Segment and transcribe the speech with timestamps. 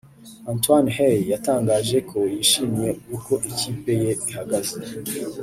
[0.51, 4.75] Antoine Hey yatangaje ko yishimiye uko ikipe ye ihagaze